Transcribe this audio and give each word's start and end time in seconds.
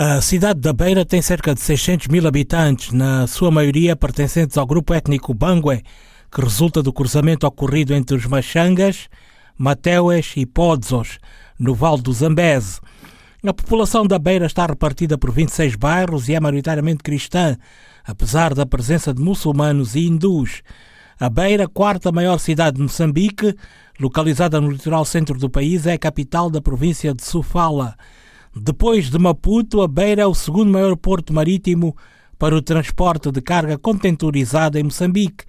A 0.00 0.20
cidade 0.20 0.60
da 0.60 0.72
Beira 0.72 1.04
tem 1.04 1.20
cerca 1.20 1.52
de 1.52 1.60
600 1.60 2.06
mil 2.06 2.24
habitantes, 2.28 2.92
na 2.92 3.26
sua 3.26 3.50
maioria 3.50 3.96
pertencentes 3.96 4.56
ao 4.56 4.64
grupo 4.64 4.94
étnico 4.94 5.34
Bangue, 5.34 5.82
que 6.30 6.40
resulta 6.40 6.80
do 6.80 6.92
cruzamento 6.92 7.44
ocorrido 7.44 7.92
entre 7.92 8.16
os 8.16 8.24
Machangas, 8.24 9.08
Mateues 9.58 10.34
e 10.36 10.46
Podzos, 10.46 11.18
no 11.58 11.74
Vale 11.74 12.00
do 12.00 12.12
Zambeze. 12.12 12.78
A 13.44 13.52
população 13.52 14.06
da 14.06 14.20
Beira 14.20 14.46
está 14.46 14.66
repartida 14.66 15.18
por 15.18 15.32
26 15.32 15.74
bairros 15.74 16.28
e 16.28 16.34
é 16.36 16.38
maioritariamente 16.38 17.02
cristã, 17.02 17.56
apesar 18.06 18.54
da 18.54 18.64
presença 18.64 19.12
de 19.12 19.20
muçulmanos 19.20 19.96
e 19.96 20.06
hindus. 20.06 20.62
A 21.18 21.28
Beira, 21.28 21.66
quarta 21.66 22.12
maior 22.12 22.38
cidade 22.38 22.76
de 22.76 22.82
Moçambique, 22.82 23.52
localizada 23.98 24.60
no 24.60 24.70
litoral 24.70 25.04
centro 25.04 25.36
do 25.36 25.50
país, 25.50 25.86
é 25.86 25.94
a 25.94 25.98
capital 25.98 26.48
da 26.48 26.62
província 26.62 27.12
de 27.12 27.24
Sofala. 27.24 27.96
Depois 28.60 29.08
de 29.08 29.18
Maputo, 29.20 29.82
a 29.82 29.86
Beira 29.86 30.22
é 30.22 30.26
o 30.26 30.34
segundo 30.34 30.72
maior 30.72 30.96
porto 30.96 31.32
marítimo 31.32 31.96
para 32.36 32.56
o 32.56 32.60
transporte 32.60 33.30
de 33.30 33.40
carga 33.40 33.78
contentorizada 33.78 34.80
em 34.80 34.82
Moçambique. 34.82 35.44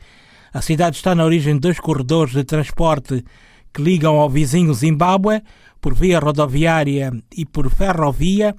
A 0.53 0.61
cidade 0.61 0.97
está 0.97 1.15
na 1.15 1.25
origem 1.25 1.55
de 1.55 1.61
dois 1.61 1.79
corredores 1.79 2.33
de 2.33 2.43
transporte 2.43 3.25
que 3.73 3.81
ligam 3.81 4.19
ao 4.19 4.29
vizinho 4.29 4.73
Zimbábue 4.75 5.41
por 5.81 5.95
via 5.95 6.19
rodoviária 6.19 7.11
e 7.35 7.47
por 7.47 7.67
ferrovia 7.71 8.55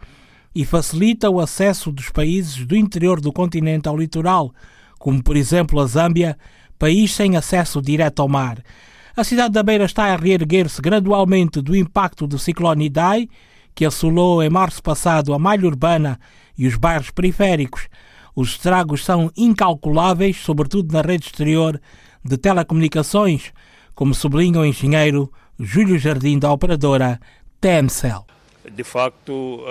e 0.52 0.64
facilita 0.64 1.30
o 1.30 1.38
acesso 1.38 1.92
dos 1.92 2.10
países 2.10 2.66
do 2.66 2.74
interior 2.74 3.20
do 3.20 3.32
continente 3.32 3.88
ao 3.88 3.96
litoral, 3.96 4.52
como 4.98 5.22
por 5.22 5.36
exemplo 5.36 5.78
a 5.78 5.86
Zâmbia, 5.86 6.36
país 6.76 7.14
sem 7.14 7.36
acesso 7.36 7.80
direto 7.80 8.20
ao 8.20 8.28
mar. 8.28 8.60
A 9.16 9.22
cidade 9.22 9.54
da 9.54 9.62
Beira 9.62 9.84
está 9.84 10.06
a 10.06 10.16
reerguer-se 10.16 10.82
gradualmente 10.82 11.60
do 11.62 11.76
impacto 11.76 12.26
do 12.26 12.38
ciclone 12.38 12.86
Idai, 12.86 13.28
que 13.74 13.84
assolou 13.84 14.42
em 14.42 14.50
março 14.50 14.82
passado 14.82 15.32
a 15.32 15.38
malha 15.38 15.66
urbana 15.66 16.18
e 16.56 16.66
os 16.66 16.76
bairros 16.76 17.10
periféricos. 17.10 17.88
Os 18.34 18.50
estragos 18.50 19.04
são 19.04 19.30
incalculáveis, 19.36 20.36
sobretudo 20.36 20.92
na 20.92 21.02
rede 21.02 21.26
exterior 21.26 21.80
de 22.24 22.36
telecomunicações, 22.36 23.52
como 23.94 24.14
sublinha 24.14 24.60
o 24.60 24.64
engenheiro 24.64 25.32
Júlio 25.58 25.98
Jardim 25.98 26.38
da 26.38 26.52
operadora 26.52 27.20
TMCell. 27.60 28.26
De 28.72 28.84
facto, 28.84 29.64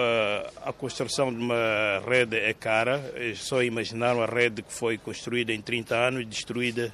a 0.66 0.74
construção 0.74 1.32
de 1.32 1.40
uma 1.40 2.02
rede 2.08 2.38
é 2.38 2.54
cara. 2.54 3.14
É 3.16 3.34
só 3.36 3.64
imaginar 3.64 4.16
uma 4.16 4.26
rede 4.26 4.62
que 4.62 4.74
foi 4.74 4.98
construída 4.98 5.54
em 5.54 5.62
30 5.62 5.96
anos 5.96 6.22
e 6.22 6.26
destruída 6.26 6.94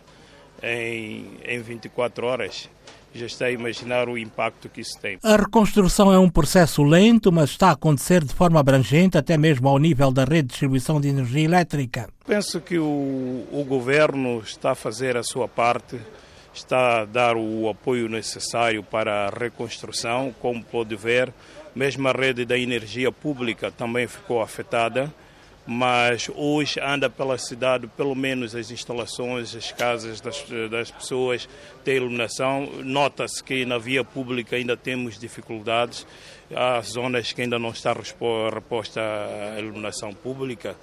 em, 0.65 1.25
em 1.45 1.61
24 1.61 2.25
horas. 2.25 2.69
Já 3.13 3.27
está 3.27 3.45
a 3.45 3.51
imaginar 3.51 4.09
o 4.09 4.17
impacto 4.17 4.67
que 4.67 4.81
isso 4.81 4.99
tem. 4.99 5.17
A 5.23 5.37
reconstrução 5.37 6.11
é 6.11 6.19
um 6.19 6.29
processo 6.29 6.83
lento, 6.83 7.31
mas 7.31 7.51
está 7.51 7.69
a 7.69 7.71
acontecer 7.71 8.21
de 8.21 8.33
forma 8.33 8.59
abrangente, 8.59 9.17
até 9.17 9.37
mesmo 9.37 9.69
ao 9.69 9.77
nível 9.77 10.11
da 10.11 10.25
rede 10.25 10.43
de 10.43 10.47
distribuição 10.49 10.99
de 10.99 11.07
energia 11.07 11.45
elétrica. 11.45 12.09
Penso 12.27 12.59
que 12.59 12.77
o, 12.77 13.47
o 13.53 13.63
governo 13.65 14.39
está 14.39 14.71
a 14.71 14.75
fazer 14.75 15.15
a 15.15 15.23
sua 15.23 15.47
parte 15.47 15.97
está 16.57 17.01
a 17.01 17.05
dar 17.05 17.35
o 17.35 17.69
apoio 17.69 18.07
necessário 18.07 18.81
para 18.81 19.27
a 19.27 19.29
reconstrução. 19.29 20.33
Como 20.39 20.63
pode 20.63 20.95
ver, 20.95 21.31
mesmo 21.75 22.07
a 22.07 22.11
rede 22.11 22.45
da 22.45 22.57
energia 22.57 23.11
pública 23.11 23.71
também 23.71 24.07
ficou 24.07 24.41
afetada, 24.41 25.13
mas 25.67 26.29
hoje 26.35 26.79
anda 26.79 27.09
pela 27.09 27.37
cidade, 27.37 27.87
pelo 27.87 28.13
menos 28.13 28.55
as 28.55 28.69
instalações, 28.69 29.55
as 29.55 29.71
casas 29.71 30.21
das, 30.21 30.45
das 30.69 30.91
pessoas 30.91 31.49
têm 31.83 31.95
iluminação. 31.95 32.69
Nota-se 32.83 33.43
que 33.43 33.65
na 33.65 33.77
via 33.77 34.03
pública 34.03 34.55
ainda 34.55 34.77
temos 34.77 35.17
dificuldades, 35.17 36.05
há 36.55 36.79
zonas 36.81 37.31
que 37.31 37.41
ainda 37.41 37.57
não 37.57 37.69
está 37.69 37.93
reposta 37.93 39.01
a 39.55 39.59
iluminação 39.59 40.13
pública. 40.13 40.75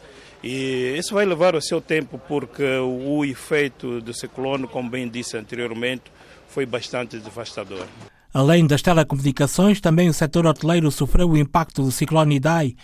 E 0.43 0.97
isso 0.99 1.15
vai 1.15 1.25
levar 1.25 1.55
o 1.55 1.62
seu 1.62 1.81
tempo 1.81 2.21
porque 2.27 2.65
o 2.65 3.25
efeito 3.25 4.01
do 4.01 4.12
ciclone, 4.12 4.67
como 4.67 4.91
bem 4.91 5.09
disse 5.09 5.37
anteriormente, 5.37 6.05
foi 6.49 6.67
bastante 6.67 7.19
devastador. 7.19 7.87
Além 8.35 8.67
das 8.67 8.83
telecomunicações, 8.83 9.81
também 9.81 10.09
o 10.09 10.15
setor 10.15 10.47
hoteleiro 10.47 10.91
sofreu 10.91 11.31
o 11.31 11.37
impacto 11.37 11.83
do 11.83 11.93
ciclone 11.93 12.37
Idai. 12.37 12.75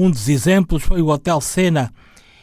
Um 0.00 0.12
dos 0.12 0.28
exemplos 0.28 0.84
foi 0.84 1.02
o 1.02 1.08
Hotel 1.08 1.40
Sena. 1.40 1.92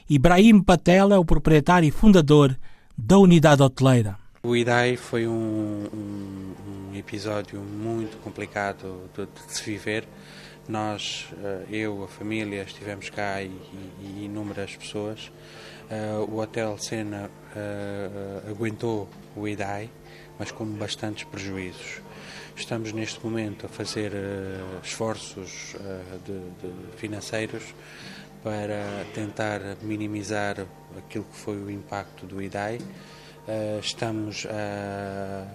Ibrahim 0.09 0.61
Patel 0.61 1.13
é 1.13 1.17
o 1.17 1.23
proprietário 1.23 1.88
e 1.88 1.91
fundador 1.91 2.53
da 2.97 3.17
unidade 3.17 3.63
hoteleira. 3.63 4.17
O 4.43 4.57
Idai 4.57 4.97
foi 4.97 5.25
um, 5.25 5.31
um, 5.31 6.89
um 6.91 6.95
episódio 6.97 7.61
muito 7.61 8.17
complicado 8.17 9.09
de, 9.16 9.25
de 9.25 9.53
se 9.53 9.63
viver 9.63 10.05
nós, 10.67 11.29
eh, 11.41 11.63
eu, 11.69 12.03
a 12.03 12.09
família, 12.09 12.63
estivemos 12.63 13.09
cá 13.09 13.41
e, 13.41 13.49
e, 14.01 14.25
inúmeras 14.25 14.75
pessoas. 14.75 15.31
Eh, 15.89 16.25
o 16.27 16.39
Hotel 16.39 16.77
Sena 16.77 17.31
eh, 17.55 18.41
aguentou 18.49 19.07
o 19.33 19.47
IDAI, 19.47 19.89
mas 20.37 20.51
com 20.51 20.66
bastantes 20.66 21.23
prejuízos. 21.23 22.01
Estamos 22.55 22.93
neste 22.93 23.23
momento 23.23 23.66
a 23.66 23.69
fazer 23.69 24.11
esforços 24.83 25.75
de, 26.25 26.39
de 26.61 26.97
financeiros 26.97 27.63
para 28.43 29.05
tentar 29.13 29.59
minimizar 29.81 30.66
aquilo 30.97 31.25
que 31.25 31.38
foi 31.38 31.57
o 31.57 31.69
impacto 31.69 32.25
do 32.25 32.41
IDAI. 32.41 32.79
Estamos 33.81 34.45
a, 34.45 35.47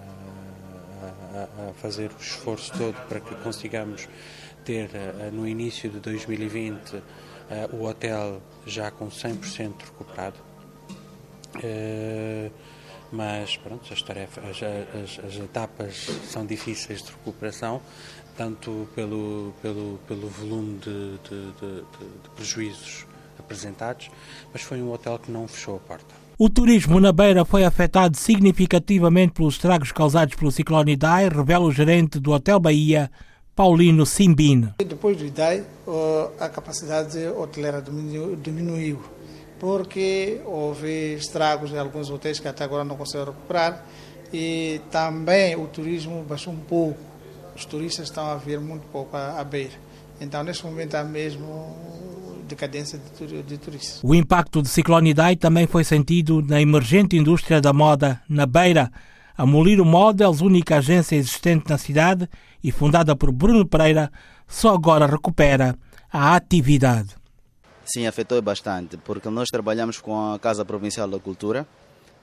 a, 1.33 1.69
a 1.69 1.73
fazer 1.73 2.11
o 2.11 2.21
esforço 2.21 2.71
todo 2.77 2.95
para 3.07 3.19
que 3.19 3.33
consigamos 3.35 4.07
ter 4.63 4.89
eh, 4.93 5.29
no 5.31 5.47
início 5.47 5.89
de 5.89 5.99
2020 5.99 6.95
eh, 7.49 7.69
o 7.73 7.85
hotel 7.85 8.41
já 8.65 8.91
com 8.91 9.09
100% 9.09 9.73
recuperado. 9.83 10.37
Mas 13.11 13.57
pronto, 13.57 13.91
as, 13.91 14.01
tarefas, 14.01 14.43
as, 14.43 14.63
as, 14.63 15.25
as, 15.25 15.35
etapas 15.35 16.07
são 16.29 16.45
difíceis 16.45 17.03
de 17.03 17.11
recuperação, 17.11 17.81
tanto 18.37 18.87
pelo, 18.95 19.53
pelo, 19.61 19.99
pelo 20.07 20.29
volume 20.29 20.79
de, 20.79 21.17
de, 21.29 21.51
de, 21.59 21.75
de 21.81 22.29
prejuízos 22.35 23.05
apresentados, 23.37 24.09
mas 24.53 24.61
foi 24.61 24.81
um 24.81 24.91
hotel 24.91 25.19
que 25.19 25.29
não 25.29 25.47
fechou 25.47 25.75
a 25.75 25.79
porta. 25.79 26.21
O 26.37 26.49
turismo 26.49 26.99
na 26.99 27.11
Beira 27.11 27.43
foi 27.43 27.65
afetado 27.65 28.17
significativamente 28.17 29.33
pelos 29.33 29.55
estragos 29.55 29.91
causados 29.91 30.35
pelo 30.35 30.51
ciclone 30.51 30.93
Idai, 30.93 31.29
revela 31.29 31.65
o 31.65 31.71
gerente 31.71 32.19
do 32.19 32.31
Hotel 32.31 32.59
Bahia, 32.59 33.11
Paulino 33.55 34.05
Simbin. 34.05 34.69
Depois 34.79 35.17
do 35.17 35.25
IDAI, 35.25 35.63
a 36.39 36.49
capacidade 36.49 37.19
hoteleira 37.27 37.79
diminuiu, 37.81 38.99
porque 39.61 40.41
houve 40.43 41.13
estragos 41.13 41.71
em 41.71 41.77
alguns 41.77 42.09
hotéis 42.09 42.39
que 42.39 42.47
até 42.47 42.63
agora 42.63 42.83
não 42.83 42.97
conseguem 42.97 43.27
recuperar 43.27 43.85
e 44.33 44.81
também 44.89 45.55
o 45.55 45.67
turismo 45.67 46.25
baixou 46.27 46.51
um 46.51 46.57
pouco. 46.57 46.99
Os 47.55 47.63
turistas 47.65 48.07
estão 48.07 48.25
a 48.25 48.37
vir 48.37 48.59
muito 48.59 48.87
pouco 48.87 49.15
à 49.15 49.43
beira. 49.43 49.75
Então, 50.19 50.43
neste 50.43 50.65
momento, 50.65 50.95
há 50.95 51.03
mesmo 51.03 51.75
decadência 52.47 52.99
de, 53.47 53.57
turistas. 53.59 53.99
O 54.03 54.15
impacto 54.15 54.63
do 54.63 54.67
ciclone 54.67 55.11
Idai 55.11 55.35
também 55.35 55.67
foi 55.67 55.83
sentido 55.83 56.41
na 56.41 56.59
emergente 56.59 57.15
indústria 57.15 57.61
da 57.61 57.71
moda 57.71 58.19
na 58.27 58.47
Beira. 58.47 58.91
A 59.37 59.45
Moliro 59.45 59.85
Models, 59.85 60.41
única 60.41 60.77
agência 60.77 61.15
existente 61.15 61.69
na 61.69 61.77
cidade 61.77 62.27
e 62.63 62.71
fundada 62.71 63.15
por 63.15 63.31
Bruno 63.31 63.63
Pereira, 63.63 64.11
só 64.47 64.73
agora 64.73 65.05
recupera 65.05 65.75
a 66.11 66.35
atividade. 66.35 67.20
Sim, 67.93 68.07
afetou 68.07 68.41
bastante, 68.41 68.95
porque 68.95 69.29
nós 69.29 69.49
trabalhamos 69.49 69.99
com 69.99 70.33
a 70.33 70.39
Casa 70.39 70.63
Provincial 70.63 71.09
da 71.09 71.19
Cultura, 71.19 71.67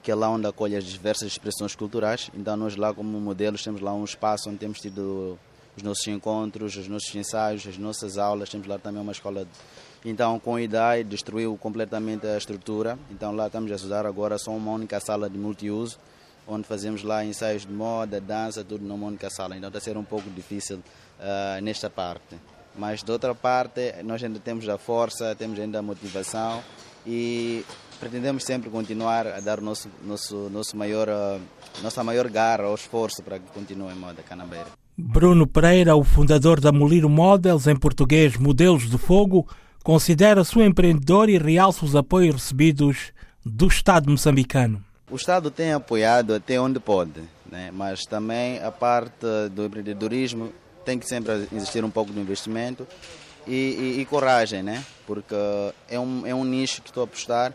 que 0.01 0.09
é 0.09 0.15
lá 0.15 0.27
onde 0.27 0.47
acolhe 0.47 0.75
as 0.75 0.83
diversas 0.83 1.27
expressões 1.27 1.75
culturais. 1.75 2.31
Então, 2.33 2.57
nós 2.57 2.75
lá, 2.75 2.91
como 2.91 3.19
modelos, 3.19 3.63
temos 3.63 3.79
lá 3.79 3.93
um 3.93 4.03
espaço 4.03 4.49
onde 4.49 4.57
temos 4.57 4.79
tido 4.79 5.37
os 5.77 5.83
nossos 5.83 6.07
encontros, 6.07 6.75
os 6.75 6.87
nossos 6.87 7.13
ensaios, 7.13 7.67
as 7.67 7.77
nossas 7.77 8.17
aulas. 8.17 8.49
Temos 8.49 8.65
lá 8.65 8.79
também 8.79 8.99
uma 8.99 9.11
escola. 9.11 9.45
De... 9.45 10.09
Então, 10.09 10.39
com 10.39 10.55
a 10.55 10.61
IDAI, 10.63 11.03
destruiu 11.03 11.55
completamente 11.55 12.25
a 12.25 12.35
estrutura. 12.35 12.97
Então, 13.11 13.35
lá 13.35 13.45
estamos 13.45 13.71
a 13.71 13.75
estudar 13.75 14.07
agora 14.07 14.39
só 14.39 14.49
uma 14.49 14.71
única 14.71 14.99
sala 14.99 15.29
de 15.29 15.37
multiuso 15.37 15.99
onde 16.47 16.67
fazemos 16.67 17.03
lá 17.03 17.23
ensaios 17.23 17.63
de 17.63 17.71
moda, 17.71 18.19
dança, 18.19 18.63
tudo 18.63 18.83
numa 18.83 19.05
única 19.05 19.29
sala. 19.29 19.55
Então 19.55 19.67
está 19.67 19.77
a 19.77 19.81
ser 19.81 19.95
um 19.95 20.03
pouco 20.03 20.27
difícil 20.31 20.77
uh, 20.77 21.61
nesta 21.61 21.91
parte. 21.91 22.39
Mas 22.79 23.03
de 23.03 23.11
outra 23.11 23.35
parte, 23.35 23.93
nós 24.05 24.23
ainda 24.23 24.39
temos 24.39 24.69
a 24.69 24.77
força, 24.77 25.35
temos 25.35 25.59
ainda 25.59 25.79
a 25.79 25.81
motivação 25.81 26.63
e 27.05 27.65
pretendemos 27.99 28.45
sempre 28.45 28.69
continuar 28.69 29.27
a 29.27 29.41
dar 29.41 29.59
nosso, 29.59 29.89
nosso, 30.01 30.49
nosso 30.49 30.77
maior, 30.77 31.09
uh, 31.09 31.41
nossa 31.83 32.01
maior 32.05 32.29
garra 32.29 32.69
ou 32.69 32.75
esforço 32.75 33.21
para 33.21 33.37
que 33.37 33.51
continue 33.53 33.91
a 33.91 33.95
moda 33.95 34.23
canabeira. 34.23 34.67
Bruno 34.97 35.45
Pereira, 35.45 35.93
o 35.97 36.05
fundador 36.05 36.61
da 36.61 36.71
Moliro 36.71 37.09
Models, 37.09 37.67
em 37.67 37.75
português 37.75 38.37
Modelos 38.37 38.89
de 38.89 38.97
Fogo, 38.97 39.45
considera-se 39.83 40.57
um 40.57 40.63
empreendedor 40.63 41.27
e 41.27 41.37
realça 41.37 41.83
os 41.83 41.97
apoios 41.97 42.35
recebidos 42.35 43.11
do 43.45 43.67
Estado 43.67 44.09
moçambicano. 44.09 44.81
O 45.11 45.17
Estado 45.17 45.51
tem 45.51 45.73
apoiado 45.73 46.33
até 46.33 46.57
onde 46.61 46.79
pode, 46.79 47.21
né? 47.51 47.71
mas 47.73 48.05
também 48.05 48.63
a 48.63 48.71
parte 48.71 49.25
do 49.51 49.65
empreendedorismo 49.65 50.53
tem 50.85 50.97
que 50.97 51.07
sempre 51.07 51.47
existir 51.53 51.83
um 51.83 51.89
pouco 51.89 52.11
de 52.11 52.19
investimento 52.19 52.87
e, 53.47 53.95
e, 53.97 54.01
e, 54.01 54.05
coragem, 54.05 54.63
né? 54.63 54.83
Porque 55.05 55.35
é 55.89 55.99
um, 55.99 56.25
é 56.25 56.33
um 56.33 56.43
nicho 56.43 56.81
que 56.81 56.89
estou 56.89 57.01
a 57.01 57.03
apostar 57.05 57.53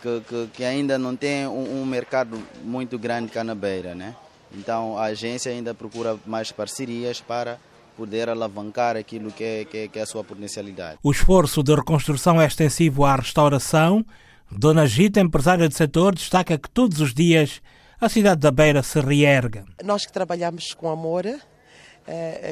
que, 0.00 0.20
que, 0.28 0.50
que 0.54 0.64
ainda 0.64 0.98
não 0.98 1.16
tem 1.16 1.46
um, 1.46 1.82
um, 1.82 1.86
mercado 1.86 2.42
muito 2.64 2.98
grande 2.98 3.30
cá 3.30 3.44
na 3.44 3.54
beira, 3.54 3.94
né? 3.94 4.14
Então 4.54 4.98
a 4.98 5.04
agência 5.04 5.50
ainda 5.50 5.74
procura 5.74 6.18
mais 6.26 6.52
parcerias 6.52 7.20
para 7.20 7.58
poder 7.96 8.28
alavancar 8.28 8.96
aquilo 8.96 9.30
que 9.30 9.44
é, 9.44 9.64
que 9.64 9.76
é, 9.78 9.88
que 9.88 9.98
é 9.98 10.02
a 10.02 10.06
sua 10.06 10.24
potencialidade. 10.24 10.98
O 11.02 11.10
esforço 11.10 11.62
de 11.62 11.74
reconstrução 11.74 12.40
é 12.40 12.46
extensivo 12.46 13.04
à 13.04 13.16
restauração. 13.16 14.04
Dona 14.50 14.86
Gita, 14.86 15.20
empresária 15.20 15.68
do 15.68 15.74
setor, 15.74 16.14
destaca 16.14 16.58
que 16.58 16.68
todos 16.68 17.00
os 17.00 17.14
dias 17.14 17.62
a 18.00 18.08
cidade 18.08 18.40
da 18.40 18.50
Beira 18.50 18.82
se 18.82 19.00
reerga. 19.00 19.64
Nós 19.84 20.04
que 20.04 20.12
trabalhamos 20.12 20.74
com 20.74 20.90
amor, 20.90 21.24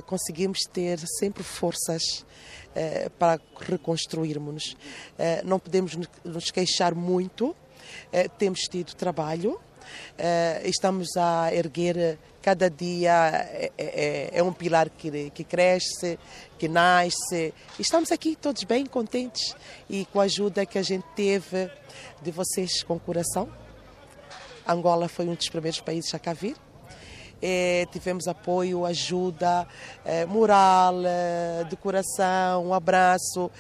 conseguimos 0.07 0.61
ter 0.73 0.99
sempre 1.19 1.43
forças 1.43 2.25
eh, 2.75 3.11
para 3.19 3.41
reconstruirmos. 3.59 4.77
Eh, 5.19 5.43
não 5.45 5.59
podemos 5.59 5.99
nos 6.25 6.51
queixar 6.51 6.95
muito, 6.95 7.55
temos 8.39 8.61
tido 8.61 8.95
trabalho, 8.95 9.61
estamos 10.65 11.17
a 11.17 11.53
erguer 11.53 12.17
cada 12.41 12.71
dia 12.71 13.49
é, 13.53 13.73
é, 13.77 14.31
é, 14.33 14.43
um 14.43 14.53
pilar 14.53 14.89
que, 14.89 15.31
que 15.31 15.45
cresce, 15.45 16.19
que 16.59 16.69
nasce. 16.69 17.53
Estamos 17.79 18.11
aqui 18.13 18.37
todos 18.37 18.63
bem 18.65 18.87
contentes 18.87 19.55
e 19.89 20.05
com 20.07 20.21
a 20.21 20.25
ajuda 20.25 20.65
que 20.65 20.79
a 20.79 20.83
gente 20.83 21.05
teve 21.15 21.71
de 22.23 22.31
vocês 22.31 22.83
com 22.83 22.99
coração. 22.99 23.49
Angola 24.67 25.09
foi 25.09 25.27
um 25.27 25.35
dos 25.35 25.49
primeiros 25.49 25.81
países 25.81 26.15
a 26.15 26.19
cá 26.19 26.33
vir. 26.33 26.57
É, 27.43 27.87
tivemos 27.91 28.29
apoio, 28.29 28.85
ajuda, 28.85 29.67
é, 30.05 30.27
moral, 30.27 30.95
é, 31.05 31.65
decoração, 31.69 32.67
um 32.67 32.75
abraço. 32.75 33.51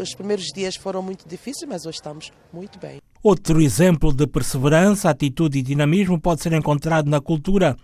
Os 0.00 0.14
primeiros 0.14 0.46
dias 0.46 0.76
foram 0.76 1.02
muito 1.02 1.28
difíceis, 1.28 1.68
mas 1.68 1.86
hoje 1.86 1.96
estamos 1.96 2.32
muito 2.52 2.78
bem. 2.78 3.00
Outro 3.22 3.60
exemplo 3.60 4.12
de 4.12 4.26
perseverança, 4.26 5.08
atitude 5.08 5.58
e 5.58 5.62
dinamismo 5.62 6.20
pode 6.20 6.42
ser 6.42 6.52
encontrado 6.52 7.08
na 7.08 7.20
cultura. 7.20 7.76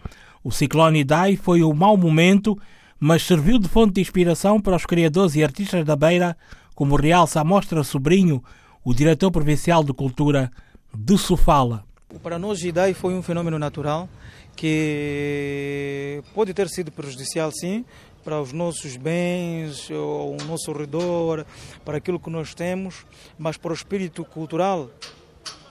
O 0.43 0.51
ciclone 0.51 1.01
Idai 1.01 1.37
foi 1.37 1.63
o 1.63 1.73
mau 1.73 1.97
momento, 1.97 2.59
mas 2.99 3.23
serviu 3.23 3.59
de 3.59 3.69
fonte 3.69 3.95
de 3.95 4.01
inspiração 4.01 4.61
para 4.61 4.75
os 4.75 4.85
criadores 4.85 5.37
e 5.37 5.45
artistas 5.45 5.85
da 5.85 5.95
Beira, 5.95 6.37
como 6.75 6.97
realça 6.97 7.41
a 7.41 7.45
Mostra 7.45 7.85
Sobrinho, 7.85 8.43
o 8.85 8.93
diretor 8.93 9.31
provincial 9.31 9.85
de 9.85 9.93
cultura 9.93 10.51
de 10.93 11.17
Sofala. 11.17 11.85
Para 12.23 12.39
nós, 12.39 12.63
Idai 12.63 12.95
foi 12.95 13.13
um 13.13 13.23
fenômeno 13.23 13.59
natural 13.59 14.09
que 14.57 16.23
pode 16.35 16.55
ter 16.55 16.67
sido 16.69 16.91
prejudicial, 16.91 17.53
sim, 17.53 17.85
para 18.25 18.41
os 18.41 18.51
nossos 18.51 18.97
bens, 18.97 19.91
o 19.91 20.35
nosso 20.47 20.73
redor, 20.73 21.45
para 21.85 21.99
aquilo 21.99 22.19
que 22.19 22.31
nós 22.31 22.55
temos, 22.55 23.05
mas 23.39 23.59
para 23.59 23.73
o 23.73 23.75
espírito 23.75 24.25
cultural, 24.25 24.91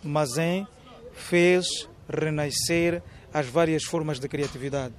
Mazem 0.04 0.68
fez 1.12 1.90
renascer 2.08 3.02
as 3.34 3.48
várias 3.48 3.84
formas 3.84 4.20
de 4.20 4.28
criatividade. 4.28 4.94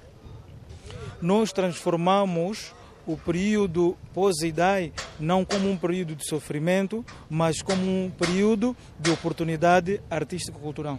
Nós 1.23 1.53
transformamos 1.53 2.75
o 3.07 3.17
período 3.17 3.97
pós-idai 4.13 4.93
não 5.21 5.45
como 5.45 5.71
um 5.71 5.77
período 5.77 6.17
de 6.17 6.29
sofrimento, 6.29 7.07
mas 7.31 7.63
como 7.63 7.83
um 7.83 8.11
período 8.11 8.77
de 8.99 9.13
oportunidade 9.13 10.01
artístico-cultural 10.11 10.99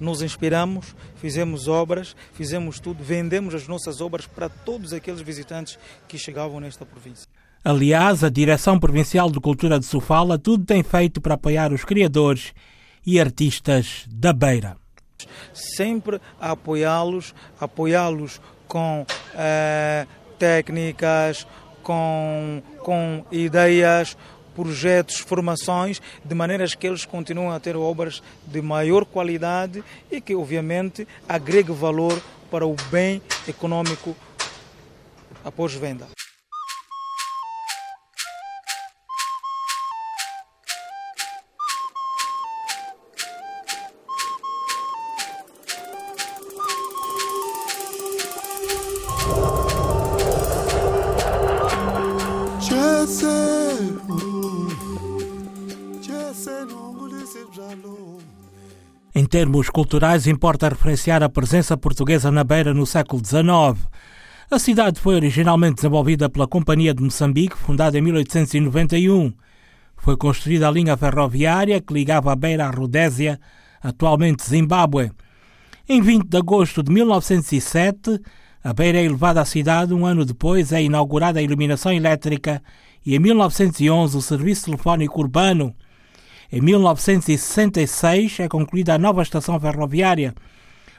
nos 0.00 0.22
inspiramos, 0.22 0.94
fizemos 1.16 1.68
obras, 1.68 2.16
fizemos 2.32 2.80
tudo, 2.80 3.02
vendemos 3.02 3.54
as 3.54 3.68
nossas 3.68 4.00
obras 4.00 4.26
para 4.26 4.48
todos 4.48 4.92
aqueles 4.92 5.20
visitantes 5.20 5.78
que 6.08 6.18
chegavam 6.18 6.60
nesta 6.60 6.84
província. 6.84 7.28
Aliás, 7.64 8.22
a 8.22 8.28
Direção 8.28 8.78
Provincial 8.78 9.30
de 9.30 9.40
Cultura 9.40 9.78
de 9.78 9.86
Sofala 9.86 10.38
tudo 10.38 10.66
tem 10.66 10.82
feito 10.82 11.20
para 11.20 11.34
apoiar 11.34 11.72
os 11.72 11.84
criadores 11.84 12.52
e 13.06 13.18
artistas 13.18 14.04
da 14.06 14.32
Beira. 14.32 14.76
Sempre 15.54 16.20
a 16.38 16.50
apoiá-los, 16.50 17.34
apoiá-los 17.58 18.40
com 18.68 19.06
eh, 19.34 20.06
técnicas, 20.38 21.46
com, 21.82 22.62
com 22.78 23.24
ideias, 23.30 24.16
projetos, 24.54 25.18
formações, 25.18 26.00
de 26.24 26.34
maneiras 26.34 26.74
que 26.74 26.86
eles 26.86 27.04
continuem 27.04 27.50
a 27.50 27.60
ter 27.60 27.76
obras 27.76 28.22
de 28.46 28.62
maior 28.62 29.04
qualidade 29.04 29.82
e 30.10 30.20
que, 30.20 30.34
obviamente, 30.34 31.06
agregue 31.28 31.72
valor 31.72 32.20
para 32.50 32.66
o 32.66 32.76
bem 32.90 33.20
econômico 33.48 34.16
após 35.44 35.74
venda. 35.74 36.06
Termos 59.34 59.68
culturais, 59.68 60.28
importa 60.28 60.68
referenciar 60.68 61.20
a 61.20 61.28
presença 61.28 61.76
portuguesa 61.76 62.30
na 62.30 62.44
Beira 62.44 62.72
no 62.72 62.86
século 62.86 63.20
XIX. 63.20 63.84
A 64.48 64.60
cidade 64.60 65.00
foi 65.00 65.16
originalmente 65.16 65.74
desenvolvida 65.74 66.30
pela 66.30 66.46
Companhia 66.46 66.94
de 66.94 67.02
Moçambique, 67.02 67.58
fundada 67.58 67.98
em 67.98 68.00
1891. 68.00 69.32
Foi 69.96 70.16
construída 70.16 70.68
a 70.68 70.70
linha 70.70 70.96
ferroviária 70.96 71.80
que 71.80 71.92
ligava 71.92 72.30
a 72.30 72.36
Beira 72.36 72.68
à 72.68 72.70
Rodésia, 72.70 73.40
atualmente 73.82 74.48
Zimbábue. 74.48 75.10
Em 75.88 76.00
20 76.00 76.28
de 76.28 76.36
agosto 76.36 76.80
de 76.80 76.92
1907, 76.92 78.20
a 78.62 78.72
Beira 78.72 78.98
é 78.98 79.04
elevada 79.04 79.40
à 79.40 79.44
cidade. 79.44 79.92
Um 79.92 80.06
ano 80.06 80.24
depois 80.24 80.70
é 80.70 80.80
inaugurada 80.80 81.40
a 81.40 81.42
iluminação 81.42 81.92
elétrica 81.92 82.62
e, 83.04 83.16
em 83.16 83.18
1911, 83.18 84.16
o 84.16 84.22
serviço 84.22 84.66
telefónico 84.66 85.20
urbano. 85.20 85.74
Em 86.54 86.60
1966 86.60 88.38
é 88.38 88.48
concluída 88.48 88.94
a 88.94 88.98
nova 88.98 89.22
estação 89.22 89.58
ferroviária. 89.58 90.32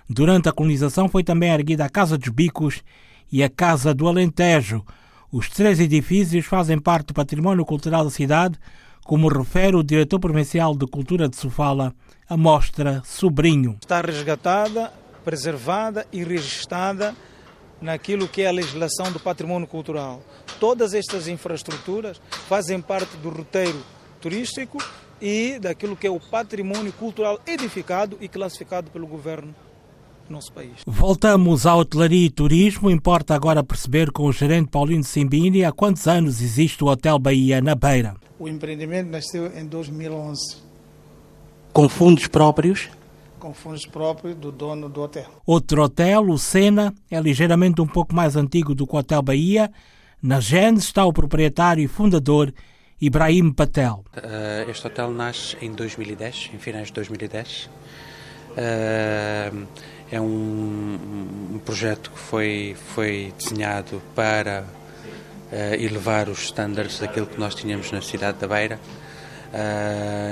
Durante 0.09 0.49
a 0.49 0.51
colonização 0.51 1.07
foi 1.07 1.23
também 1.23 1.49
erguida 1.49 1.85
a 1.85 1.89
Casa 1.89 2.17
dos 2.17 2.27
Bicos 2.27 2.83
e 3.31 3.41
a 3.41 3.49
Casa 3.49 3.93
do 3.93 4.05
Alentejo. 4.05 4.85
Os 5.31 5.47
três 5.47 5.79
edifícios 5.79 6.45
fazem 6.45 6.77
parte 6.77 7.07
do 7.07 7.13
património 7.13 7.63
cultural 7.63 8.03
da 8.03 8.09
cidade, 8.09 8.59
como 9.05 9.29
refere 9.29 9.77
o 9.77 9.83
diretor 9.83 10.19
provincial 10.19 10.75
de 10.75 10.85
Cultura 10.87 11.29
de 11.29 11.37
Sofala, 11.37 11.95
a 12.27 12.35
mostra 12.35 13.01
Sobrinho. 13.05 13.77
Está 13.79 14.01
resgatada, 14.01 14.91
preservada 15.23 16.05
e 16.11 16.21
registada 16.21 17.15
naquilo 17.79 18.27
que 18.27 18.41
é 18.41 18.47
a 18.47 18.51
legislação 18.51 19.09
do 19.09 19.21
património 19.21 19.67
cultural. 19.67 20.21
Todas 20.59 20.93
estas 20.93 21.29
infraestruturas 21.29 22.19
fazem 22.49 22.81
parte 22.81 23.15
do 23.15 23.29
roteiro 23.29 23.81
turístico 24.19 24.79
e 25.21 25.59
daquilo 25.59 25.95
que 25.95 26.07
é 26.07 26.09
o 26.09 26.19
patrimônio 26.19 26.91
cultural 26.93 27.39
edificado 27.45 28.17
e 28.21 28.27
classificado 28.27 28.91
pelo 28.91 29.07
governo 29.07 29.53
do 30.27 30.33
nosso 30.33 30.51
país. 30.51 30.73
Voltamos 30.85 31.65
à 31.65 31.75
hotelaria 31.75 32.25
e 32.25 32.29
turismo. 32.29 32.89
Importa 32.89 33.35
agora 33.35 33.63
perceber 33.63 34.11
com 34.11 34.23
o 34.23 34.33
gerente 34.33 34.69
Paulino 34.69 35.03
Simbini 35.03 35.63
há 35.63 35.71
quantos 35.71 36.07
anos 36.07 36.41
existe 36.41 36.83
o 36.83 36.87
Hotel 36.87 37.17
Bahia 37.19 37.61
na 37.61 37.75
Beira. 37.75 38.15
O 38.37 38.47
empreendimento 38.47 39.09
nasceu 39.09 39.47
em 39.57 39.65
2011. 39.65 40.57
Com 41.71 41.87
fundos 41.87 42.27
próprios? 42.27 42.89
Com 43.39 43.53
fundos 43.53 43.85
próprios 43.85 44.35
do 44.35 44.51
dono 44.51 44.89
do 44.89 45.01
hotel. 45.01 45.25
Outro 45.45 45.83
hotel, 45.83 46.29
o 46.29 46.37
Sena, 46.37 46.93
é 47.11 47.19
ligeiramente 47.19 47.81
um 47.81 47.87
pouco 47.87 48.15
mais 48.15 48.35
antigo 48.35 48.73
do 48.73 48.87
que 48.87 48.95
o 48.95 48.99
Hotel 48.99 49.21
Bahia. 49.21 49.71
Na 50.21 50.39
Gênesis 50.39 50.85
está 50.85 51.05
o 51.05 51.13
proprietário 51.13 51.83
e 51.83 51.87
fundador 51.87 52.51
Ibrahim 53.01 53.51
Patel. 53.51 54.05
Uh, 54.15 54.69
este 54.69 54.87
hotel 54.87 55.11
nasce 55.11 55.57
em 55.61 55.71
2010, 55.73 56.51
em 56.53 56.59
finais 56.59 56.87
de 56.87 56.93
2010. 56.93 57.69
Uh, 58.51 59.67
é 60.09 60.21
um, 60.21 60.97
um, 61.55 61.59
projeto 61.65 62.09
que 62.09 62.19
foi, 62.19 62.75
foi 62.93 63.33
desenhado 63.37 64.01
para 64.15 64.63
uh, 64.63 65.55
elevar 65.73 66.29
os 66.29 66.43
estándares 66.43 66.97
daquilo 66.99 67.27
que 67.27 67.37
nós 67.37 67.53
tínhamos 67.53 67.91
na 67.91 68.01
cidade 68.01 68.37
da 68.37 68.47
Beira. 68.47 68.79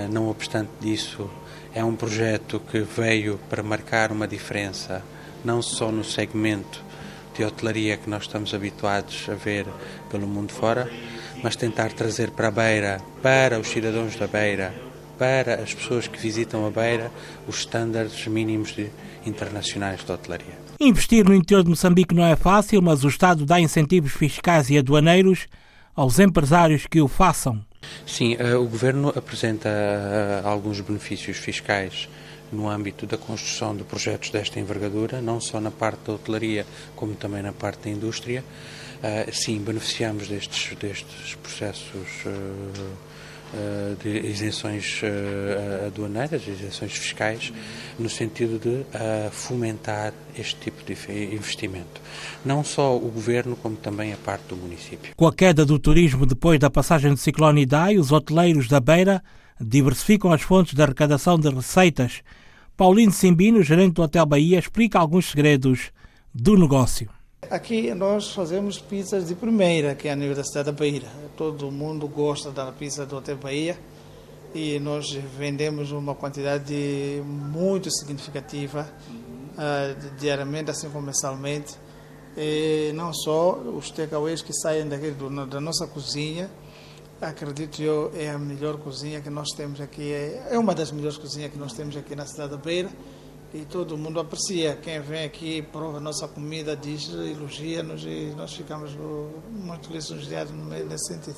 não 0.09 0.29
obstante 0.29 0.71
disso, 0.79 1.29
é 1.75 1.83
um 1.83 1.97
projeto 1.97 2.61
que 2.61 2.79
veio 2.79 3.37
para 3.49 3.61
marcar 3.61 4.09
uma 4.11 4.27
diferença, 4.27 5.03
não 5.43 5.61
só 5.61 5.91
no 5.91 6.03
segmento 6.03 6.81
de 7.33 7.43
hotelaria 7.43 7.97
que 7.97 8.09
nós 8.09 8.23
estamos 8.23 8.53
habituados 8.53 9.27
a 9.29 9.33
ver 9.33 9.65
pelo 10.09 10.27
mundo 10.27 10.53
fora, 10.53 10.89
mas 11.43 11.55
tentar 11.55 11.91
trazer 11.93 12.31
para 12.31 12.47
a 12.47 12.51
Beira, 12.51 13.01
para 13.21 13.59
os 13.59 13.67
cidadãos 13.67 14.15
da 14.15 14.27
Beira, 14.27 14.73
para 15.17 15.55
as 15.55 15.73
pessoas 15.73 16.07
que 16.07 16.19
visitam 16.19 16.65
a 16.65 16.69
Beira, 16.69 17.11
os 17.47 17.59
estándares 17.59 18.25
mínimos 18.27 18.73
de, 18.73 18.89
internacionais 19.25 20.03
de 20.03 20.11
hotelaria. 20.11 20.63
Investir 20.79 21.25
no 21.25 21.33
interior 21.33 21.63
de 21.63 21.69
Moçambique 21.69 22.15
não 22.15 22.25
é 22.25 22.35
fácil, 22.35 22.81
mas 22.81 23.03
o 23.03 23.07
Estado 23.07 23.45
dá 23.45 23.59
incentivos 23.59 24.11
fiscais 24.11 24.69
e 24.69 24.77
aduaneiros 24.77 25.47
aos 25.95 26.19
empresários 26.19 26.87
que 26.87 27.01
o 27.01 27.07
façam. 27.07 27.63
Sim, 28.05 28.35
o 28.35 28.65
Governo 28.65 29.09
apresenta 29.15 29.69
alguns 30.43 30.79
benefícios 30.81 31.37
fiscais 31.37 32.07
no 32.53 32.69
âmbito 32.69 33.05
da 33.05 33.17
construção 33.17 33.75
de 33.75 33.83
projetos 33.83 34.29
desta 34.29 34.59
envergadura, 34.59 35.21
não 35.21 35.41
só 35.41 35.59
na 35.59 35.71
parte 35.71 35.99
da 36.07 36.13
hotelaria, 36.13 36.65
como 36.95 37.15
também 37.15 37.41
na 37.41 37.51
parte 37.51 37.83
da 37.85 37.89
indústria. 37.89 38.43
Sim, 39.33 39.59
beneficiamos 39.59 40.29
destes, 40.29 40.77
destes 40.77 41.35
processos 41.35 42.25
eh, 43.53 43.95
de 44.01 44.27
isenções 44.27 45.01
aduaneiras, 45.85 46.47
isenções 46.47 46.93
fiscais, 46.93 47.53
no 47.99 48.09
sentido 48.09 48.57
de 48.57 48.83
fomentar 49.31 50.11
este 50.35 50.55
tipo 50.55 50.83
de 50.83 50.93
investimento. 51.35 52.01
Não 52.43 52.63
só 52.63 52.95
o 52.95 53.11
governo, 53.11 53.55
como 53.55 53.75
também 53.75 54.11
a 54.11 54.17
parte 54.17 54.45
do 54.47 54.55
município. 54.55 55.13
Com 55.15 55.27
a 55.27 55.33
queda 55.33 55.65
do 55.65 55.77
turismo 55.77 56.25
depois 56.25 56.59
da 56.59 56.69
passagem 56.69 57.11
do 57.11 57.17
ciclone 57.17 57.61
Idai, 57.61 57.97
os 57.97 58.11
hoteleiros 58.11 58.67
da 58.67 58.79
Beira 58.79 59.21
diversificam 59.61 60.31
as 60.31 60.41
fontes 60.41 60.73
de 60.73 60.81
arrecadação 60.81 61.37
de 61.37 61.49
receitas. 61.49 62.21
Paulino 62.75 63.11
Simbino, 63.11 63.61
gerente 63.61 63.93
do 63.93 64.01
Hotel 64.01 64.25
Bahia, 64.25 64.57
explica 64.57 64.97
alguns 64.97 65.29
segredos 65.29 65.91
do 66.33 66.57
negócio. 66.57 67.09
Aqui 67.49 67.93
nós 67.93 68.31
fazemos 68.31 68.79
pizzas 68.79 69.27
de 69.27 69.35
primeira 69.35 69.91
aqui 69.91 70.09
a 70.09 70.15
nível 70.15 70.35
da 70.35 70.43
cidade 70.43 70.65
da 70.65 70.71
Bahia. 70.71 71.03
Todo 71.37 71.71
mundo 71.71 72.07
gosta 72.07 72.49
da 72.49 72.71
pizza 72.71 73.05
do 73.05 73.17
Hotel 73.17 73.37
Bahia 73.37 73.77
e 74.55 74.79
nós 74.79 75.11
vendemos 75.37 75.91
uma 75.91 76.15
quantidade 76.15 77.21
muito 77.23 77.91
significativa 77.91 78.89
uh, 79.51 80.17
diariamente, 80.19 80.71
assim 80.71 80.89
como 80.89 81.05
mensalmente. 81.05 81.75
E 82.35 82.91
não 82.95 83.13
só 83.13 83.53
os 83.53 83.91
takeaways 83.91 84.41
que 84.41 84.53
saem 84.53 84.87
daqui 84.87 85.11
do, 85.11 85.45
da 85.45 85.61
nossa 85.61 85.85
cozinha, 85.85 86.49
acredito 87.29 87.81
eu, 87.81 88.11
é 88.15 88.29
a 88.29 88.37
melhor 88.37 88.77
cozinha 88.77 89.21
que 89.21 89.29
nós 89.29 89.49
temos 89.51 89.79
aqui, 89.81 90.11
é, 90.11 90.49
é 90.51 90.59
uma 90.59 90.73
das 90.75 90.91
melhores 90.91 91.17
cozinhas 91.17 91.51
que 91.51 91.57
nós 91.57 91.73
temos 91.73 91.95
aqui 91.95 92.15
na 92.15 92.25
cidade 92.25 92.51
da 92.51 92.57
Beira 92.57 92.89
e 93.53 93.65
todo 93.65 93.97
mundo 93.97 94.19
aprecia. 94.19 94.75
Quem 94.75 94.99
vem 94.99 95.23
aqui 95.23 95.61
prova 95.61 95.99
nossa 95.99 96.27
comida, 96.27 96.75
diz, 96.75 97.09
elogia-nos 97.09 98.03
e 98.03 98.33
nós 98.35 98.53
ficamos 98.53 98.91
muito 99.51 99.91
lisonjeados 99.91 100.53
nesse 100.53 101.13
sentido. 101.13 101.37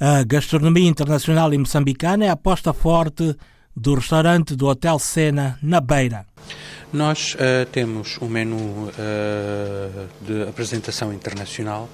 A 0.00 0.24
gastronomia 0.24 0.88
internacional 0.88 1.52
e 1.54 1.58
moçambicana 1.58 2.24
é 2.24 2.28
a 2.28 2.32
aposta 2.32 2.72
forte 2.72 3.36
do 3.76 3.94
restaurante 3.94 4.56
do 4.56 4.66
Hotel 4.66 4.98
Sena, 4.98 5.58
na 5.62 5.80
Beira. 5.80 6.26
Nós 6.92 7.34
uh, 7.36 7.64
temos 7.72 8.18
um 8.20 8.28
menu 8.28 8.56
uh, 8.58 8.90
de 10.20 10.42
apresentação 10.42 11.10
internacional, 11.10 11.88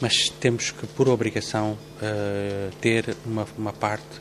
mas 0.00 0.28
temos 0.28 0.70
que, 0.70 0.86
por 0.86 1.08
obrigação, 1.08 1.72
uh, 1.72 2.70
ter 2.80 3.16
uma, 3.26 3.44
uma 3.58 3.72
parte 3.72 4.20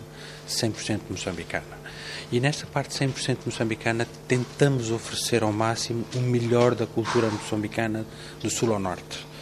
100% 0.49 1.01
moçambicana. 1.11 1.83
E 2.31 2.39
nesta 2.39 2.65
parte 2.65 2.97
100% 2.97 3.45
moçambicana 3.45 4.07
tentamos 4.27 4.89
oferecer 4.89 5.43
ao 5.43 5.53
máximo 5.53 6.03
o 6.15 6.19
melhor 6.19 6.73
da 6.73 6.87
cultura 6.87 7.29
moçambicana 7.29 8.03
do 8.41 8.49
sul 8.49 8.73
ao 8.73 8.79
norte. 8.79 9.32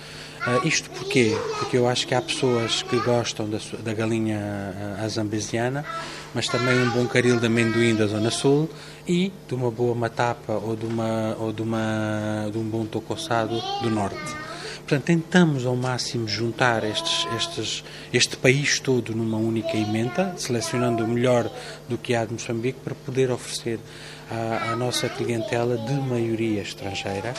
Uh, 0.41 0.67
isto 0.67 0.89
porquê? 0.89 1.37
Porque 1.59 1.77
eu 1.77 1.87
acho 1.87 2.07
que 2.07 2.15
há 2.15 2.21
pessoas 2.21 2.81
que 2.81 2.97
gostam 3.01 3.47
da, 3.47 3.59
da 3.83 3.93
galinha 3.93 4.39
uh, 4.99 5.05
azambesiana, 5.05 5.85
mas 6.33 6.47
também 6.47 6.79
um 6.79 6.89
bom 6.89 7.05
caril 7.05 7.39
de 7.39 7.45
amendoim 7.45 7.93
da 7.93 8.07
Zona 8.07 8.31
Sul 8.31 8.67
e 9.07 9.31
de 9.47 9.53
uma 9.53 9.69
boa 9.69 9.93
matapa 9.93 10.53
ou 10.53 10.75
de, 10.75 10.85
uma, 10.85 11.35
ou 11.39 11.53
de, 11.53 11.61
uma, 11.61 12.49
de 12.51 12.57
um 12.57 12.63
bom 12.63 12.85
tocoçado 12.87 13.61
do 13.83 13.89
Norte. 13.91 14.17
Portanto, 14.79 15.03
tentamos 15.03 15.63
ao 15.63 15.75
máximo 15.75 16.27
juntar 16.27 16.83
estes, 16.83 17.27
estes, 17.37 17.83
este 18.11 18.35
país 18.35 18.79
todo 18.79 19.15
numa 19.15 19.37
única 19.37 19.77
emenda, 19.77 20.33
selecionando 20.37 21.03
o 21.03 21.07
melhor 21.07 21.49
do 21.87 21.99
que 21.99 22.15
há 22.15 22.25
de 22.25 22.33
Moçambique 22.33 22.79
para 22.83 22.95
poder 22.95 23.29
oferecer 23.29 23.79
à, 24.29 24.71
à 24.71 24.75
nossa 24.75 25.07
clientela 25.07 25.77
de 25.77 25.93
maioria 25.93 26.61
estrangeira, 26.61 27.33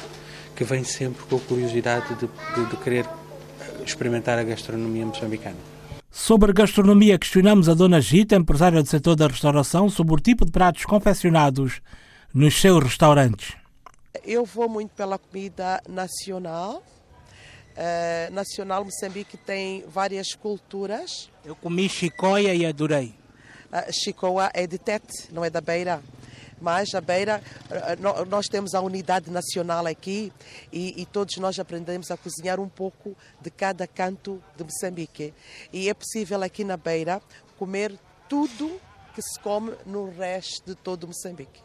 que 0.56 0.64
vem 0.64 0.84
sempre 0.84 1.22
com 1.24 1.36
a 1.36 1.40
curiosidade 1.40 2.14
de, 2.14 2.26
de, 2.26 2.70
de 2.70 2.76
querer 2.78 3.06
experimentar 3.84 4.38
a 4.38 4.42
gastronomia 4.42 5.06
moçambicana. 5.06 5.56
Sobre 6.10 6.52
gastronomia, 6.52 7.18
questionamos 7.18 7.68
a 7.68 7.74
Dona 7.74 8.00
Gita, 8.00 8.36
empresária 8.36 8.82
do 8.82 8.88
setor 8.88 9.16
da 9.16 9.26
restauração, 9.26 9.88
sobre 9.88 10.14
o 10.14 10.18
tipo 10.18 10.44
de 10.44 10.52
pratos 10.52 10.84
confeccionados 10.84 11.80
nos 12.34 12.60
seus 12.60 12.82
restaurantes. 12.82 13.56
Eu 14.24 14.44
vou 14.44 14.68
muito 14.68 14.90
pela 14.90 15.18
comida 15.18 15.82
nacional, 15.88 16.82
Uh, 17.72 18.30
Nacional 18.32 18.84
Moçambique 18.84 19.36
tem 19.36 19.82
várias 19.88 20.34
culturas. 20.34 21.30
Eu 21.44 21.56
comi 21.56 21.88
chicoia 21.88 22.54
e 22.54 22.66
adorei. 22.66 23.14
Uh, 23.72 23.90
chicoa 23.90 24.50
é 24.52 24.66
de 24.66 24.76
Tete, 24.76 25.32
não 25.32 25.42
é 25.42 25.48
da 25.48 25.60
Beira. 25.60 26.02
Mas 26.62 26.94
a 26.94 27.00
Beira, 27.00 27.42
uh, 27.68 28.24
nós 28.26 28.46
temos 28.46 28.72
a 28.72 28.80
unidade 28.80 29.30
nacional 29.30 29.84
aqui 29.84 30.32
e, 30.72 31.02
e, 31.02 31.04
todos 31.04 31.36
nós 31.38 31.58
aprendemos 31.58 32.10
a 32.12 32.16
cozinhar 32.16 32.60
um 32.60 32.68
pouco 32.68 33.16
de 33.40 33.50
cada 33.50 33.84
canto 33.86 34.40
de 34.56 34.62
Moçambique. 34.62 35.34
E 35.72 35.88
é 35.88 35.94
possível 35.94 36.40
aqui 36.42 36.62
na 36.62 36.76
Beira 36.76 37.20
comer 37.58 37.98
tudo 38.28 38.80
que 39.12 39.20
se 39.20 39.38
come 39.40 39.72
no 39.84 40.08
resto 40.10 40.64
de 40.66 40.74
todo 40.76 41.08
Moçambique. 41.08 41.60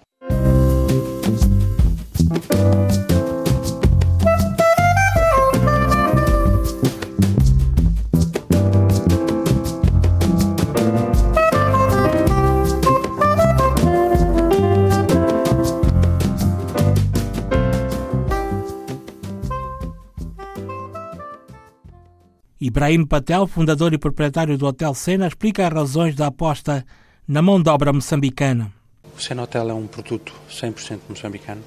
Ibrahim 22.67 23.05
Patel, 23.05 23.47
fundador 23.47 23.93
e 23.93 23.97
proprietário 23.97 24.57
do 24.57 24.65
Hotel 24.65 24.93
Sena, 24.93 25.25
explica 25.25 25.65
as 25.65 25.74
razões 25.74 26.15
da 26.15 26.27
aposta 26.27 26.86
na 27.25 27.41
mão 27.41 27.63
de 27.63 27.69
obra 27.69 27.93
moçambicana. 27.93 28.74
O 29.15 29.21
Sena 29.21 29.43
Hotel 29.43 29.69
é 29.69 29.74
um 29.74 29.88
produto 29.88 30.33
100% 30.51 31.00
moçambicano. 31.07 31.63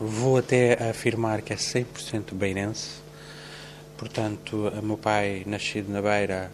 Vou 0.00 0.36
até 0.38 0.88
afirmar 0.88 1.42
que 1.42 1.52
é 1.52 1.56
100% 1.56 2.32
beirense. 2.34 3.00
Portanto, 3.98 4.68
o 4.68 4.82
meu 4.86 4.96
pai, 4.96 5.42
nascido 5.46 5.90
na 5.90 6.00
Beira, 6.00 6.48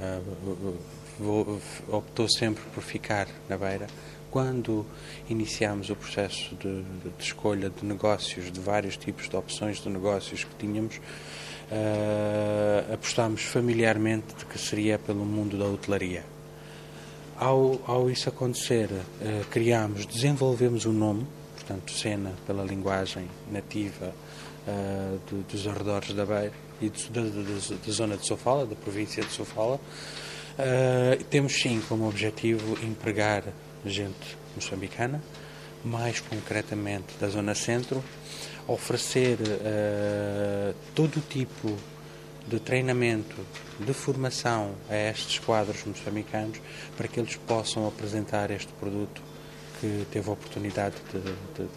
uh, 0.00 0.72
uh, 1.20 1.60
optou 1.88 2.30
sempre 2.30 2.62
por 2.74 2.82
ficar 2.82 3.28
na 3.46 3.58
Beira. 3.58 3.88
Quando 4.30 4.86
iniciámos 5.28 5.90
o 5.90 5.96
processo 5.96 6.56
de, 6.56 6.82
de 6.82 7.22
escolha 7.22 7.68
de 7.68 7.84
negócios, 7.84 8.50
de 8.50 8.58
vários 8.58 8.96
tipos 8.96 9.28
de 9.28 9.36
opções 9.36 9.82
de 9.82 9.90
negócios 9.90 10.44
que 10.44 10.54
tínhamos, 10.58 10.98
uh, 11.70 12.94
apostámos 12.94 13.42
familiarmente 13.42 14.34
de 14.36 14.44
que 14.44 14.58
seria 14.58 14.98
pelo 14.98 15.24
mundo 15.24 15.56
da 15.58 15.66
hotelaria. 15.66 16.24
Ao, 17.36 17.80
ao 17.86 18.10
isso 18.10 18.28
acontecer, 18.28 18.90
uh, 18.90 19.44
criámos, 19.50 20.06
desenvolvemos 20.06 20.84
o 20.84 20.90
um 20.90 20.92
nome, 20.92 21.26
portanto, 21.54 21.92
Sena, 21.92 22.32
pela 22.46 22.64
linguagem 22.64 23.28
nativa 23.50 24.14
uh, 24.66 25.20
do, 25.30 25.42
dos 25.44 25.66
arredores 25.66 26.12
da 26.14 26.24
Beira 26.24 26.52
e 26.80 26.88
da, 27.10 27.22
da, 27.22 27.92
zona 27.92 28.16
de 28.16 28.26
Sofala, 28.26 28.66
da 28.66 28.76
província 28.76 29.22
de 29.22 29.32
Sofala. 29.32 29.80
Temos 31.30 31.52
sim 31.54 31.80
como 31.88 32.08
objetivo 32.08 32.76
empregar 32.84 33.44
gente 33.84 34.36
moçambicana, 34.56 35.22
mais 35.88 36.20
concretamente 36.20 37.14
da 37.20 37.28
zona 37.28 37.54
centro, 37.54 38.04
oferecer 38.66 39.38
uh, 39.40 40.74
todo 40.94 41.20
tipo 41.28 41.74
de 42.46 42.58
treinamento, 42.60 43.36
de 43.80 43.92
formação 43.92 44.72
a 44.88 44.94
estes 44.94 45.38
quadros 45.38 45.84
moçambicanos 45.84 46.60
para 46.96 47.08
que 47.08 47.20
eles 47.20 47.36
possam 47.36 47.86
apresentar 47.86 48.50
este 48.50 48.72
produto 48.74 49.22
que 49.80 50.06
teve 50.10 50.28
a 50.28 50.32
oportunidade 50.32 50.96
de, 51.12 51.20
de, 51.20 51.68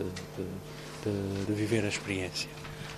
de, 1.04 1.46
de 1.46 1.54
viver 1.54 1.86
a 1.86 1.88
experiência. 1.88 2.50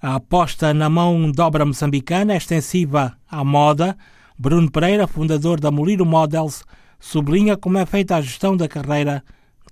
A 0.01 0.15
aposta 0.15 0.73
na 0.73 0.89
mão 0.89 1.31
de 1.31 1.41
obra 1.41 1.65
moçambicana 1.65 2.33
é 2.33 2.37
extensiva 2.37 3.17
à 3.29 3.43
moda. 3.43 3.97
Bruno 4.37 4.69
Pereira, 4.69 5.07
fundador 5.07 5.59
da 5.59 5.71
Moliro 5.71 6.05
Models, 6.05 6.63
sublinha 6.99 7.55
como 7.55 7.77
é 7.77 7.85
feita 7.85 8.15
a 8.15 8.21
gestão 8.21 8.55
da 8.55 8.67
carreira 8.67 9.23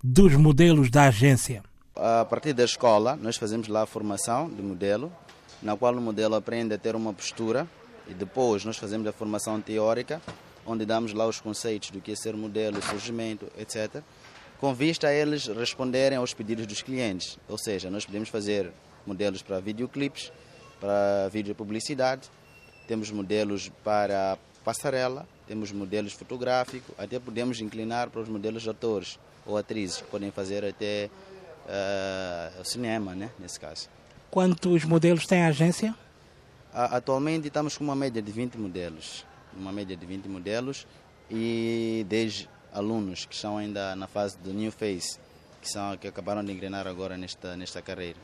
dos 0.03 0.36
modelos 0.36 0.89
da 0.89 1.03
agência 1.03 1.63
a 1.96 2.25
partir 2.25 2.53
da 2.53 2.63
escola, 2.63 3.15
nós 3.15 3.38
fazemos 3.38 3.67
lá 3.67 3.84
a 3.84 3.86
formação 3.86 4.50
de 4.50 4.62
modelo, 4.62 5.12
na 5.62 5.77
qual 5.77 5.93
o 5.93 6.01
modelo 6.01 6.36
aprende 6.36 6.74
a 6.74 6.77
ter 6.77 6.96
uma 6.96 7.13
postura 7.13 7.67
e 8.08 8.13
depois 8.13 8.65
nós 8.65 8.77
fazemos 8.77 9.05
a 9.08 9.12
formação 9.12 9.62
teórica, 9.62 10.22
onde 10.65 10.86
damos 10.86 11.13
lá 11.13 11.27
os 11.27 11.39
conceitos 11.39 11.91
do 11.91 12.01
que 12.01 12.13
é 12.13 12.15
ser 12.15 12.36
modelo, 12.36 12.81
surgimento, 12.81 13.46
etc., 13.58 14.01
com 14.60 14.74
vista 14.74 15.08
a 15.08 15.13
eles 15.13 15.48
responderem 15.48 16.17
aos 16.17 16.34
pedidos 16.34 16.65
dos 16.65 16.81
clientes. 16.81 17.38
Ou 17.48 17.58
seja, 17.58 17.89
nós 17.89 18.05
podemos 18.05 18.29
fazer 18.29 18.72
modelos 19.05 19.41
para 19.41 19.60
videoclipes, 19.60 20.31
para 20.79 21.27
vídeo 21.29 21.53
publicidade, 21.53 22.29
temos 22.88 23.12
modelos 23.12 23.70
para 23.84 24.38
passarela, 24.63 25.27
temos 25.48 25.72
modelos 25.72 26.13
fotográficos, 26.13 26.93
até 26.98 27.20
podemos 27.20 27.60
inclinar 27.60 28.10
para 28.10 28.22
os 28.22 28.29
modelos 28.29 28.63
de 28.63 28.70
atores 28.70 29.20
ou 29.45 29.57
atrizes, 29.57 29.98
que 29.98 30.03
podem 30.03 30.31
fazer 30.31 30.63
até 30.65 31.10
uh, 31.65 32.65
cinema, 32.65 33.15
né, 33.15 33.29
nesse 33.39 33.60
caso. 33.60 33.89
Quantos 34.29 34.86
modelos 34.86 35.25
tem 35.25 35.43
a 35.43 35.48
agência? 35.48 35.95
Atualmente 36.74 37.48
estamos 37.48 37.77
com 37.77 37.83
uma 37.83 37.95
média 37.95 38.21
de 38.21 38.31
20 38.31 38.57
modelos, 38.57 39.25
uma 39.53 39.74
média 39.74 39.95
de 39.95 40.05
20 40.05 40.29
modelos 40.29 40.88
e 41.29 42.05
10 42.07 42.48
alunos 42.74 43.25
que 43.25 43.36
estão 43.36 43.57
ainda 43.57 43.93
na 43.95 44.07
fase 44.07 44.38
do 44.38 44.53
New 44.53 44.71
Face, 44.71 45.19
que, 45.62 45.69
são, 45.69 45.98
que 45.98 46.07
acabaram 46.07 46.43
de 46.43 46.51
engrenar 46.51 46.88
agora 46.88 47.17
nesta, 47.17 47.57
nesta 47.57 47.81
carreira. 47.81 48.17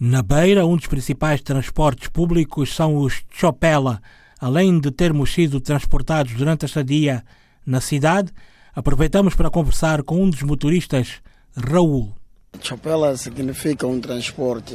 Na 0.00 0.22
Beira, 0.22 0.64
um 0.64 0.76
dos 0.76 0.86
principais 0.86 1.42
transportes 1.42 2.06
públicos 2.06 2.72
são 2.72 2.98
os 2.98 3.24
Chopela. 3.32 4.00
Além 4.40 4.78
de 4.78 4.92
termos 4.92 5.34
sido 5.34 5.60
transportados 5.60 6.34
durante 6.34 6.64
a 6.64 6.66
estadia 6.66 7.24
na 7.66 7.80
cidade, 7.80 8.32
aproveitamos 8.72 9.34
para 9.34 9.50
conversar 9.50 10.04
com 10.04 10.22
um 10.22 10.30
dos 10.30 10.40
motoristas, 10.42 11.14
Raul. 11.56 12.14
Chopela 12.60 13.16
significa 13.16 13.88
um 13.88 14.00
transporte 14.00 14.72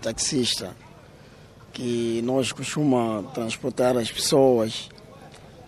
taxista, 0.00 0.74
que 1.70 2.22
nós 2.24 2.50
costumamos 2.50 3.32
transportar 3.34 3.98
as 3.98 4.10
pessoas 4.10 4.88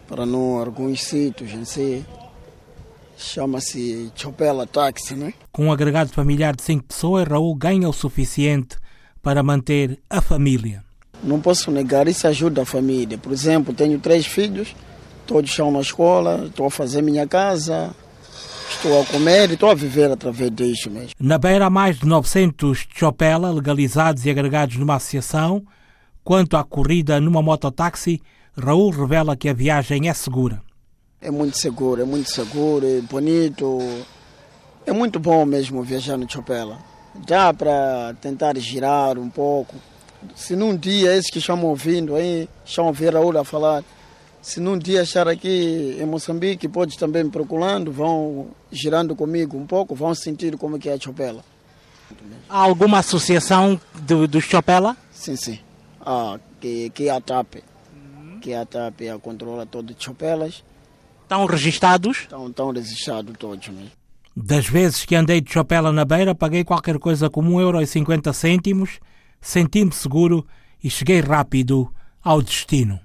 para 0.08 0.24
não 0.24 0.58
alguns 0.58 1.02
sítios 1.02 1.52
em 1.52 1.66
si. 1.66 2.02
Chama-se 3.18 4.10
Chopela 4.14 4.66
Táxi, 4.66 5.14
né? 5.14 5.34
Com 5.52 5.66
um 5.66 5.72
agregado 5.72 6.10
familiar 6.10 6.56
de 6.56 6.62
cinco 6.62 6.84
pessoas, 6.84 7.28
Raul 7.28 7.54
ganha 7.54 7.90
o 7.90 7.92
suficiente 7.92 8.78
para 9.26 9.42
manter 9.42 9.99
a 10.09 10.21
família. 10.21 10.85
Não 11.21 11.40
posso 11.40 11.68
negar, 11.73 12.06
isso 12.06 12.28
ajuda 12.28 12.62
a 12.62 12.64
família. 12.64 13.18
Por 13.18 13.33
exemplo, 13.33 13.75
tenho 13.75 13.99
três 13.99 14.25
filhos, 14.25 14.73
todos 15.26 15.50
estão 15.50 15.68
na 15.73 15.80
escola, 15.80 16.45
estou 16.47 16.66
a 16.66 16.71
fazer 16.71 17.02
minha 17.02 17.26
casa, 17.26 17.92
estou 18.71 19.02
a 19.02 19.04
comer 19.04 19.50
e 19.50 19.54
estou 19.54 19.68
a 19.68 19.75
viver 19.75 20.12
através 20.12 20.49
disso 20.52 20.88
mesmo. 20.88 21.11
Na 21.18 21.38
Beira, 21.38 21.66
há 21.66 21.71
mais 21.71 21.99
de 21.99 22.06
900 22.06 22.87
chopela 22.95 23.50
legalizados 23.50 24.25
e 24.25 24.30
agregados 24.30 24.76
numa 24.76 24.95
associação. 24.95 25.66
Quanto 26.23 26.56
à 26.56 26.62
corrida 26.62 27.21
numa 27.21 27.42
mototáxi, 27.42 28.23
Raul 28.56 28.90
revela 28.90 29.37
que 29.37 29.49
a 29.49 29.52
viagem 29.52 30.09
é 30.09 30.14
segura. 30.14 30.62
É 31.21 31.33
muito 31.33 31.59
seguro, 31.59 32.00
é 32.00 32.04
muito 32.04 32.30
seguro, 32.30 32.87
é 32.87 33.00
bonito. 33.00 33.81
É 34.87 34.92
muito 34.92 35.18
bom 35.18 35.44
mesmo 35.44 35.83
viajar 35.83 36.16
no 36.16 36.31
chopela 36.31 36.79
dá 37.26 37.52
para 37.52 38.14
tentar 38.20 38.57
girar 38.59 39.18
um 39.18 39.31
pouco. 39.31 39.74
Se 40.35 40.57
num 40.57 40.76
dia 40.76 41.14
esses 41.14 41.31
que 41.31 41.38
estão 41.38 41.62
ouvindo 41.64 42.14
aí, 42.14 42.48
estão 42.64 42.85
a 42.85 42.88
ouvir 42.88 43.12
Raul 43.12 43.38
a 43.38 43.44
falar, 43.44 43.85
se 44.42 44.61
num 44.61 44.79
dia 44.79 45.02
achar 45.02 45.29
aqui 45.29 45.96
em 46.00 46.07
Moçambique, 46.07 46.68
pode 46.68 46.98
também 46.98 47.24
me 47.24 47.31
procurando, 47.31 47.92
vão 47.92 48.48
girando 48.70 49.14
comigo 49.14 49.57
um 49.57 49.66
pouco, 49.66 49.94
vão 49.94 50.14
sentir 50.14 50.57
como 50.57 50.79
que 50.79 50.88
é 50.88 50.94
a 50.94 51.00
Chopela. 51.00 51.44
Há 52.48 52.59
alguma 52.59 52.98
associação 52.98 53.81
do, 54.02 54.29
do 54.29 54.40
Chopela? 54.40 54.96
Sim, 55.11 55.37
sim. 55.37 55.59
Ah, 56.00 56.38
que, 56.61 56.90
que 56.90 57.09
é 57.09 57.11
a 57.11 57.20
TAP. 57.20 57.57
Uhum. 57.57 58.40
Que 58.40 58.52
é 58.52 58.59
a 58.59 58.64
TAP, 58.64 59.02
a 59.12 59.18
controla 59.18 59.66
todos 59.66 59.96
os 59.96 60.02
Chopelas. 60.02 60.62
Estão 61.22 61.44
registados? 61.44 62.18
Estão, 62.18 62.46
estão 62.46 62.70
registrados 62.70 63.35
todos 63.37 63.66
mesmo. 63.68 63.90
Das 64.38 64.66
vezes 64.66 65.07
que 65.07 65.16
andei 65.16 65.40
de 65.40 65.51
chapela 65.51 65.90
na 65.90 66.05
beira, 66.05 66.35
paguei 66.35 66.62
qualquer 66.62 66.99
coisa 66.99 67.31
como 67.31 67.57
1,50€, 67.57 69.01
senti-me 69.40 69.92
seguro 69.92 70.46
e 70.85 70.90
cheguei 70.90 71.20
rápido 71.20 71.90
ao 72.22 72.42
destino. 72.42 73.01